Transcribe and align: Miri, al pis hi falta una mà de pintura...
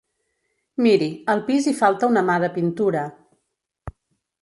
Miri, 0.85 1.09
al 1.35 1.45
pis 1.51 1.69
hi 1.69 1.75
falta 1.83 2.11
una 2.15 2.25
mà 2.33 2.41
de 2.47 2.53
pintura... 2.59 3.07